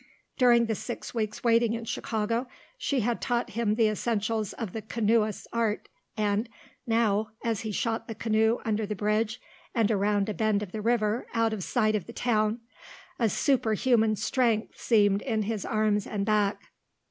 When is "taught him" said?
3.21-3.75